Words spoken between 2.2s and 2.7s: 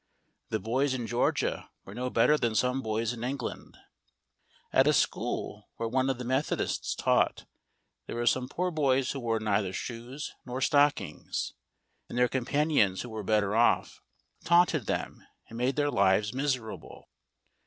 than